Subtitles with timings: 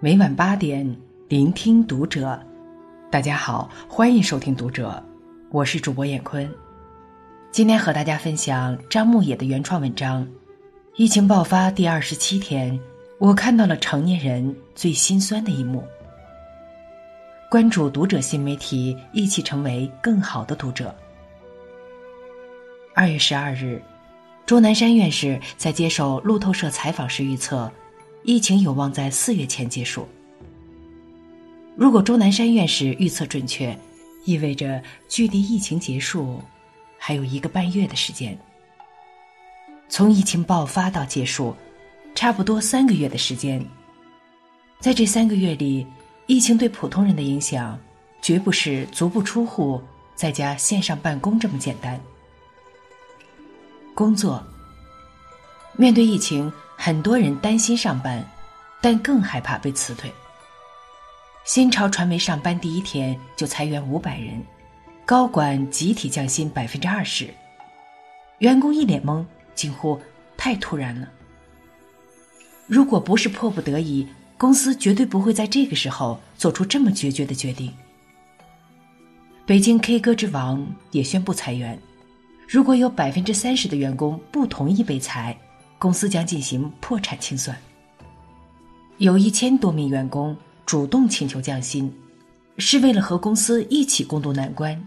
[0.00, 2.40] 每晚八点，聆听读者。
[3.10, 5.02] 大家好，欢迎收听读者，
[5.50, 6.48] 我是主播闫坤。
[7.50, 10.24] 今天和大家分享张牧野的原创文章。
[10.94, 12.78] 疫情爆发第二十七天，
[13.18, 15.82] 我看到了成年人最心酸的一幕。
[17.50, 20.94] 关注读者新媒体，一起成为更好的读者。
[22.94, 23.82] 二月十二日，
[24.46, 27.68] 钟南山院士在接受路透社采访时预测。
[28.28, 30.06] 疫情有望在四月前结束。
[31.74, 33.74] 如果钟南山院士预测准确，
[34.26, 36.38] 意味着距离疫情结束
[36.98, 38.38] 还有一个半月的时间。
[39.88, 41.56] 从疫情爆发到结束，
[42.14, 43.64] 差不多三个月的时间。
[44.78, 45.86] 在这三个月里，
[46.26, 47.78] 疫情对普通人的影响，
[48.20, 49.80] 绝不是足不出户
[50.14, 51.98] 在家线上办公这么简单。
[53.94, 54.44] 工作，
[55.78, 56.52] 面对疫情。
[56.80, 58.24] 很多人担心上班，
[58.80, 60.10] 但更害怕被辞退。
[61.44, 64.40] 新潮传媒上班第一天就裁员五百人，
[65.04, 67.28] 高管集体降薪百分之二十，
[68.38, 69.24] 员工一脸懵，
[69.56, 70.00] 惊呼
[70.38, 71.08] ：“太突然了！”
[72.68, 74.06] 如果不是迫不得已，
[74.36, 77.74] 公司绝对不会在这个时候做出这么决绝的决定。
[79.44, 81.76] 北京 K 歌之王也宣布裁员，
[82.46, 85.36] 如果有百分之三十的员工不同意被裁。
[85.78, 87.56] 公司将进行破产清算。
[88.98, 91.92] 有一千多名员工主动请求降薪，
[92.58, 94.80] 是为了和公司一起共度难关，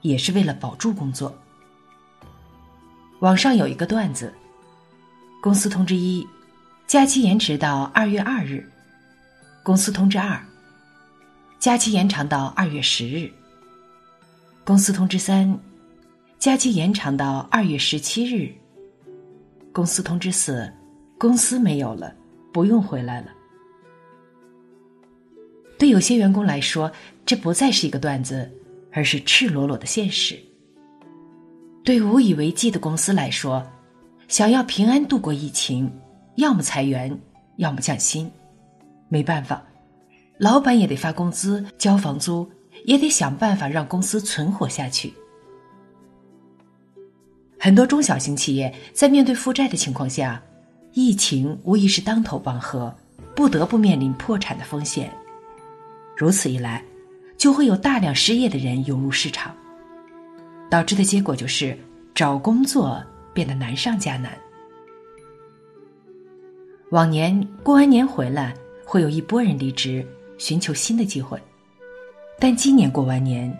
[0.00, 1.36] 也是为了保住工作。
[3.18, 4.32] 网上有一个段子：
[5.42, 6.26] 公司通知一，
[6.86, 8.64] 假期延迟到二月二日；
[9.62, 10.42] 公司通知二，
[11.58, 13.30] 假期延长到二月十日；
[14.64, 15.58] 公司通知三，
[16.38, 18.54] 假期延长到二月十七日。
[19.72, 20.70] 公司通知死，
[21.18, 22.14] 公司没有了，
[22.52, 23.28] 不用回来了。
[25.78, 26.90] 对有些员工来说，
[27.24, 28.50] 这不再是一个段子，
[28.92, 30.38] 而是赤裸裸的现实。
[31.82, 33.66] 对无以为继的公司来说，
[34.28, 35.90] 想要平安度过疫情，
[36.36, 37.18] 要么裁员，
[37.56, 38.30] 要么降薪。
[39.08, 39.64] 没办法，
[40.38, 42.50] 老板也得发工资、交房租，
[42.84, 45.14] 也得想办法让公司存活下去。
[47.62, 50.42] 很多中小型企业在面对负债的情况下，
[50.94, 52.92] 疫情无疑是当头棒喝，
[53.36, 55.12] 不得不面临破产的风险。
[56.16, 56.82] 如此一来，
[57.36, 59.54] 就会有大量失业的人涌入市场，
[60.70, 61.76] 导致的结果就是
[62.14, 62.98] 找工作
[63.34, 64.32] 变得难上加难。
[66.92, 68.54] 往年过完年回来，
[68.86, 70.02] 会有一波人离职，
[70.38, 71.38] 寻求新的机会，
[72.38, 73.54] 但今年过完年，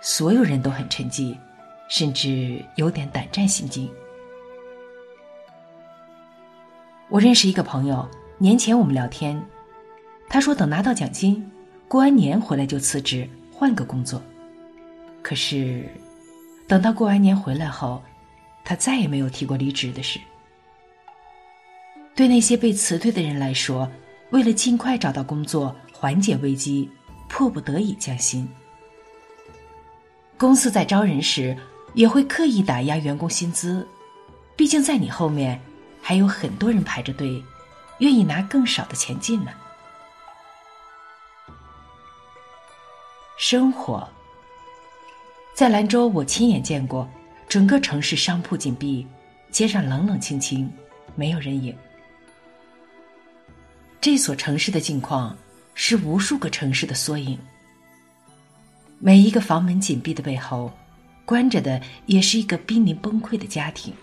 [0.00, 1.36] 所有人都很沉寂。
[1.90, 3.90] 甚至有点胆战心惊。
[7.08, 8.08] 我认识一个朋友，
[8.38, 9.44] 年前我们聊天，
[10.28, 11.50] 他说等拿到奖金，
[11.88, 14.22] 过完年回来就辞职换个工作。
[15.20, 15.84] 可是，
[16.68, 18.00] 等到过完年回来后，
[18.64, 20.20] 他再也没有提过离职的事。
[22.14, 23.90] 对那些被辞退的人来说，
[24.30, 26.88] 为了尽快找到工作，缓解危机，
[27.28, 28.48] 迫不得已降薪。
[30.38, 31.56] 公司在招人时。
[31.94, 33.86] 也会刻意打压员工薪资，
[34.56, 35.60] 毕竟在你后面
[36.00, 37.42] 还有很多人排着队，
[37.98, 39.50] 愿意拿更少的钱进呢。
[43.36, 44.08] 生活，
[45.54, 47.08] 在兰州，我亲眼见过
[47.48, 49.06] 整个城市商铺紧闭，
[49.50, 50.70] 街上冷冷清清，
[51.16, 51.76] 没有人影。
[54.00, 55.36] 这所城市的境况
[55.74, 57.38] 是无数个城市的缩影，
[58.98, 60.70] 每一个房门紧闭的背后。
[61.24, 63.94] 关着的也是一个濒临崩溃的家庭。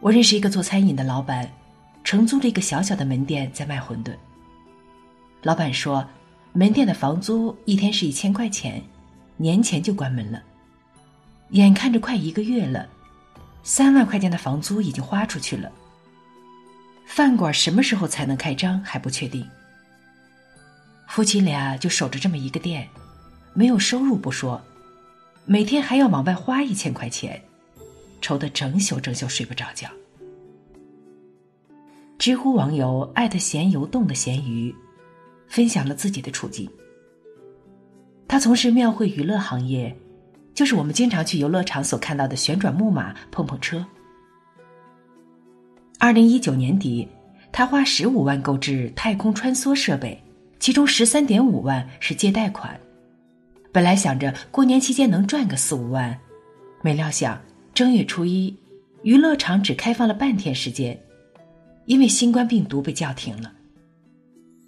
[0.00, 1.50] 我认识一个做餐饮的老板，
[2.04, 4.14] 承租了一个小小的门店在卖馄饨。
[5.42, 6.06] 老板说，
[6.52, 8.82] 门店的房租一天是一千块钱，
[9.36, 10.42] 年前就关门了。
[11.50, 12.88] 眼看着快一个月了，
[13.62, 15.70] 三万块钱的房租已经花出去了。
[17.06, 19.48] 饭馆什么时候才能开张还不确定。
[21.08, 22.88] 夫妻俩就守着这么一个店。
[23.54, 24.60] 没有收入不说，
[25.44, 27.42] 每天还要往外花一千块钱，
[28.20, 29.88] 愁得整宿整宿睡不着觉。
[32.18, 34.74] 知乎网友爱的咸游动的咸鱼，
[35.46, 36.68] 分享了自己的处境。
[38.26, 39.96] 他从事庙会娱乐行业，
[40.52, 43.84] 就是我们经常去游乐场所看到的旋转木马、碰碰车。
[45.98, 47.08] 二零一九年底，
[47.50, 50.20] 他花十五万购置太空穿梭设备，
[50.60, 52.78] 其中十三点五万是借贷款。
[53.78, 56.18] 本来想着过年期间能赚个四五万，
[56.82, 57.40] 没料想
[57.72, 58.52] 正月初一，
[59.04, 61.00] 娱乐场只开放了半天时间，
[61.84, 63.52] 因为新冠病毒被叫停了，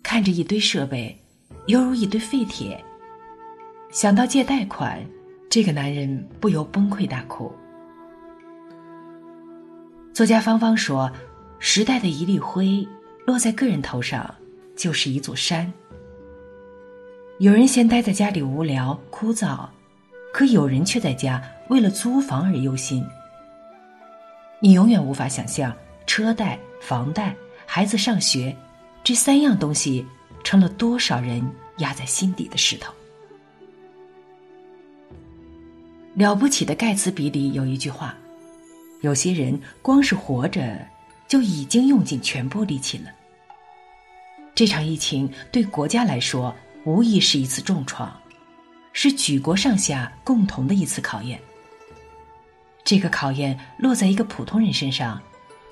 [0.00, 1.20] 看着一堆设备，
[1.66, 2.80] 犹如一堆废铁。
[3.90, 5.04] 想到借贷款，
[5.50, 7.52] 这个男人不由崩溃大哭。
[10.14, 11.10] 作家芳芳说
[11.58, 12.86] ：“时代的一粒灰
[13.26, 14.32] 落在个人头上，
[14.76, 15.72] 就是一座山。
[17.40, 19.66] 有人嫌待在家里无聊枯燥，
[20.30, 23.02] 可有人却在家为了租房而忧心。
[24.60, 25.74] 你永远无法想象，
[26.06, 27.34] 车贷、房贷、
[27.64, 28.54] 孩子上学，
[29.02, 30.04] 这三样东西
[30.44, 31.42] 成了多少人
[31.78, 32.92] 压在心底的石头。”
[36.12, 38.14] 了不起的盖茨比里有一句话
[39.00, 40.78] ：“有些人光是活着，
[41.26, 43.04] 就已经用尽全部力气了。”
[44.54, 46.54] 这场疫情对国家来说，
[46.84, 48.10] 无疑是一次重创，
[48.92, 51.38] 是举国上下共同的一次考验。
[52.82, 55.20] 这个考验落在一个普通人身上，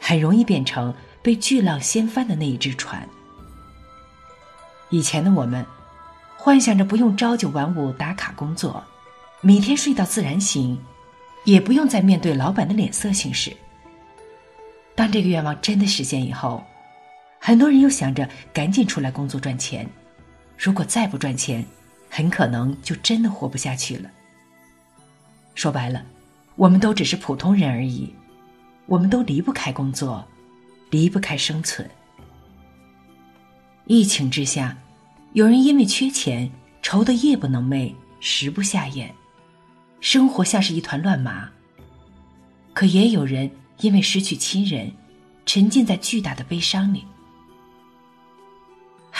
[0.00, 3.08] 很容易变成被巨浪掀翻的那一只船。
[4.90, 5.64] 以前的我们，
[6.36, 8.84] 幻想着不用朝九晚五打卡工作。
[9.40, 10.78] 每天睡到自然醒，
[11.44, 13.56] 也不用再面对老板的脸色行事。
[14.94, 16.62] 当这个愿望真的实现以后，
[17.38, 19.88] 很多人又想着赶紧出来工作赚钱。
[20.58, 21.64] 如果再不赚钱，
[22.10, 24.10] 很可能就真的活不下去了。
[25.54, 26.04] 说白了，
[26.56, 28.12] 我们都只是普通人而已，
[28.86, 30.26] 我们都离不开工作，
[30.90, 31.88] 离不开生存。
[33.86, 34.76] 疫情之下，
[35.32, 36.50] 有人因为缺钱
[36.82, 39.14] 愁得夜不能寐，食不下咽。
[40.00, 41.48] 生活像是一团乱麻，
[42.74, 44.92] 可也有人因为失去亲人，
[45.46, 47.04] 沉浸在巨大的悲伤里。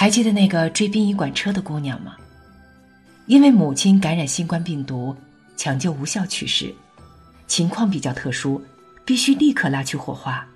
[0.01, 2.17] 还记得那个追殡仪馆车的姑娘吗？
[3.27, 5.13] 因为母亲感染新冠病毒，
[5.57, 6.73] 抢救无效去世，
[7.49, 8.63] 情况比较特殊，
[9.05, 10.47] 必须立刻拉去火化。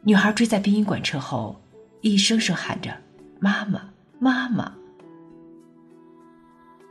[0.00, 1.60] 女孩追在殡仪馆车后，
[2.00, 2.96] 一声声喊着
[3.38, 3.82] “妈妈，
[4.18, 4.72] 妈妈”，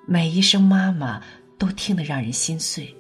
[0.05, 1.19] 每一声“妈妈”。
[1.57, 2.95] 都听得让人心碎。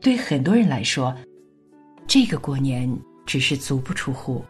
[0.00, 1.16] 对很多人来说，
[2.06, 2.92] 这个过年
[3.24, 4.44] 只是足不出户；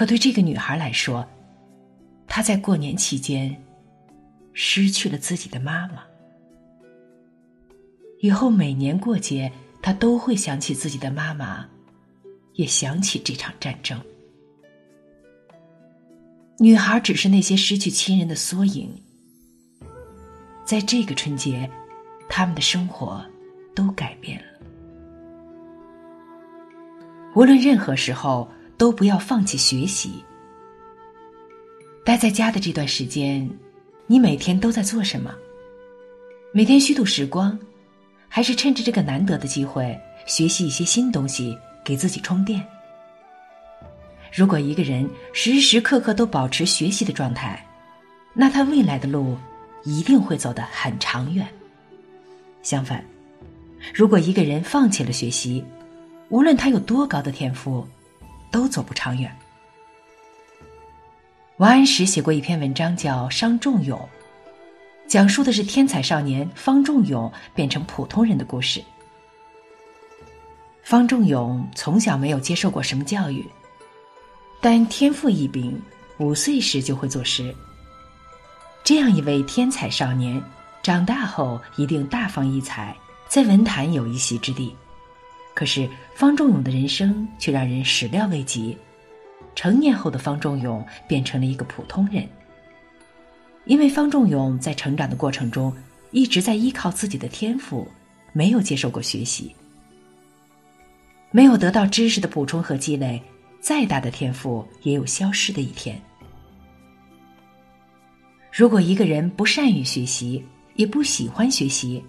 [0.00, 1.28] 可对这个女孩来说，
[2.26, 3.54] 她在过年期间
[4.54, 6.02] 失去了自己的妈妈。
[8.20, 9.52] 以后每年过节，
[9.82, 11.68] 她都会想起自己的妈妈，
[12.54, 14.00] 也想起这场战争。
[16.58, 18.90] 女孩只是那些失去亲人的缩影。
[20.64, 21.70] 在这个春节，
[22.26, 23.22] 他们的生活
[23.74, 24.46] 都改变了。
[27.34, 28.50] 无论任何时候，
[28.80, 30.24] 都不要放弃学习。
[32.02, 33.46] 待在家的这段时间，
[34.06, 35.34] 你每天都在做什么？
[36.50, 37.58] 每天虚度时光，
[38.26, 39.94] 还是趁着这个难得的机会
[40.24, 41.54] 学习一些新东西，
[41.84, 42.66] 给自己充电？
[44.32, 47.62] 如果一个人时时刻刻都保持学习的状态，
[48.32, 49.36] 那他未来的路。
[49.82, 51.48] 一定会走得很长远。
[52.62, 53.02] 相反，
[53.94, 55.64] 如果一个人放弃了学习，
[56.28, 57.86] 无论他有多高的天赋，
[58.50, 59.34] 都走不长远。
[61.58, 63.98] 王安石写过一篇文章，叫《伤仲永》，
[65.06, 68.82] 讲述的是天才少年方仲永变成普通人的故事。
[70.82, 73.46] 方仲永从小没有接受过什么教育，
[74.60, 75.80] 但天赋异禀，
[76.18, 77.54] 五岁时就会作诗。
[78.82, 80.42] 这样一位天才少年，
[80.82, 82.96] 长大后一定大放异彩，
[83.28, 84.74] 在文坛有一席之地。
[85.54, 85.88] 可是
[86.20, 88.76] 方仲永的人生却让人始料未及。
[89.54, 92.28] 成年后的方仲永变成了一个普通人，
[93.64, 95.74] 因为方仲永在成长的过程中
[96.10, 97.88] 一直在依靠自己的天赋，
[98.34, 99.56] 没有接受过学习，
[101.30, 103.22] 没有得到知识的补充和积累，
[103.58, 105.98] 再大的天赋也有消失的一天。
[108.52, 112.04] 如果一个人不善于学习，也不喜欢学习，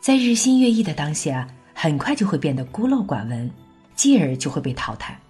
[0.00, 1.46] 在日新月异的当下，
[1.78, 3.50] 很快就会变得孤陋寡闻，
[3.94, 5.20] 继而就会被淘汰。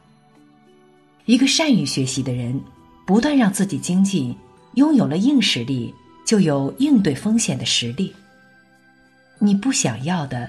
[1.25, 2.59] 一个善于学习的人，
[3.05, 4.33] 不断让自己精进，
[4.75, 5.93] 拥有了硬实力，
[6.25, 8.15] 就有应对风险的实力。
[9.41, 10.49] 你不想要的，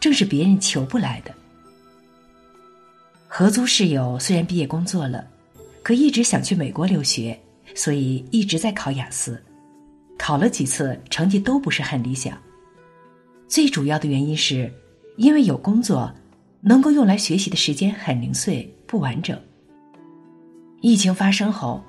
[0.00, 1.34] 正是别人求不来的。
[3.28, 5.26] 合租室友虽然毕业工作了，
[5.82, 7.38] 可一直想去美国留学。
[7.74, 9.42] 所以一直在考雅思，
[10.16, 12.38] 考了几次，成绩都不是很理想。
[13.48, 14.72] 最主要的原因是，
[15.16, 16.12] 因为有工作，
[16.60, 19.38] 能够用来学习的时间很零碎不完整。
[20.80, 21.82] 疫情发生后，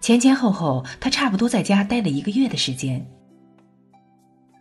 [0.00, 3.04] 前前后后他差不多在家待了一个月的时间。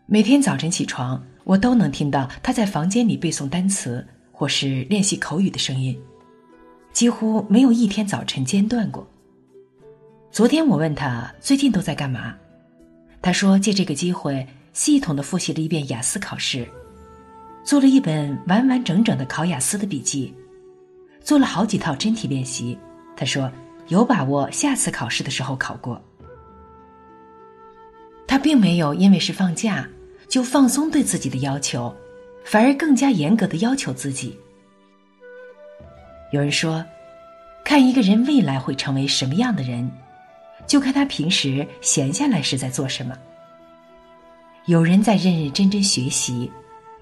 [0.06, 5.98] 每天早晨起床，我都能听到他在房间里背诵单词或是练习口语的声音。
[6.92, 9.08] 几乎没有一天早晨间断过。
[10.32, 12.36] 昨天我问他最近都在干嘛，
[13.22, 16.68] 他说借这个机会系统的复习了一遍雅思考试，
[17.70, 20.34] 做了一本完完整整的考雅思的笔记，
[21.22, 22.76] 做了好几套真题练习。
[23.16, 23.48] 他说
[23.90, 26.02] 有把握下次考试的时候考过。
[28.26, 29.88] 他并没有因为是放假
[30.28, 31.96] 就放松对自己的要求，
[32.44, 34.36] 反而更加严格的要求自己。
[36.32, 36.84] 有人说，
[37.64, 39.88] 看一个人未来会成为什么样的人。
[40.66, 43.16] 就看他平时闲下来是在做什么。
[44.66, 46.52] 有人在认认真真学习，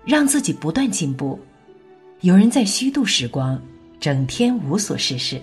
[0.08, 1.38] 让自己不断进步；
[2.22, 3.62] 有人在虚度时光，
[4.00, 5.42] 整天无所事事。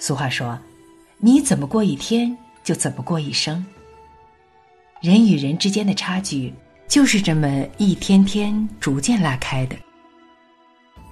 [0.00, 0.58] 俗话说
[1.18, 3.64] ：“你怎么过一天，就怎么过一生。”
[5.00, 6.52] 人与人之间的差距，
[6.88, 9.76] 就是这么一天天逐渐拉开的。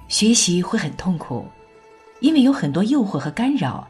[0.09, 1.47] 学习会很痛苦，
[2.19, 3.87] 因为有很多诱惑和干扰。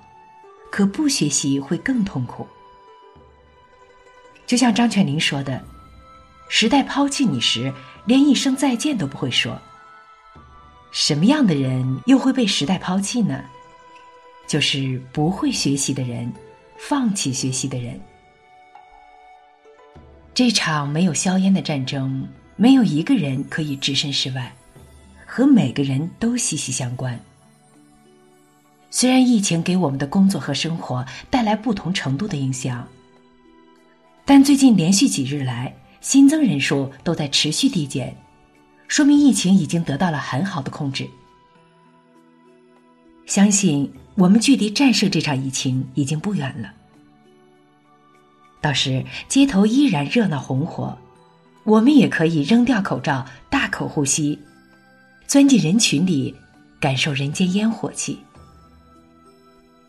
[0.72, 2.46] 可不学习会更痛苦。
[4.46, 5.64] 就像张泉灵说的
[6.50, 7.74] ：“时代抛弃你时，
[8.05, 9.59] 连一声再见都不会说。”
[10.91, 13.43] 什么样的人又会被时代抛弃呢？
[14.47, 16.31] 就是不会学习的人，
[16.77, 18.00] 放弃学习的人。
[20.33, 24.53] 这场没有硝烟的战争，没有一个人可以置身事外，
[25.25, 27.19] 和每个人都息息相关。
[28.89, 32.88] 虽然疫情给我们的工作和生活带来不同程度的影响，
[34.24, 38.15] 但最近连续几日来新增人数都在持续递减，
[38.88, 41.09] 说明疫情已经得到了很好的控制。
[43.25, 46.71] 相信我们距离战胜这场疫情已经不远了。
[48.62, 50.95] 到时街头依然热闹红火，
[51.63, 54.38] 我们也可以扔掉口罩，大口呼吸，
[55.25, 56.35] 钻进人群里，
[56.79, 58.19] 感受人间烟火气。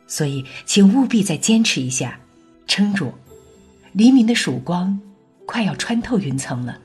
[0.07, 2.19] 所以，请务必再坚持一下，
[2.67, 3.13] 撑住！
[3.93, 4.99] 黎明的曙光
[5.47, 6.79] 快要穿透云层了。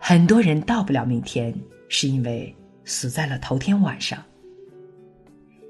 [0.00, 1.54] 很多人到不了明天，
[1.88, 2.54] 是因为
[2.84, 4.18] 死在了头天晚上。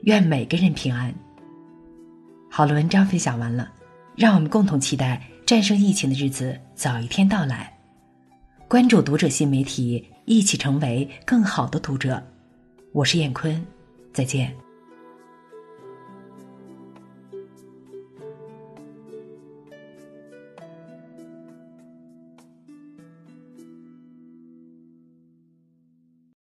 [0.05, 1.13] 愿每个人平安。
[2.49, 3.71] 好了，文章分享完了，
[4.17, 7.77] 让我们共同期待战胜疫情的日子早一天到来。
[8.69, 12.23] 关注读者新媒体，一起成为更好的读者。
[12.93, 13.67] 我是燕坤，
[14.13, 14.68] 再见。